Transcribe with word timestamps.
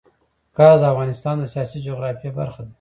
ګاز 0.57 0.79
د 0.81 0.83
افغانستان 0.93 1.35
د 1.39 1.45
سیاسي 1.53 1.77
جغرافیه 1.85 2.31
برخه 2.39 2.61
ده. 2.65 2.69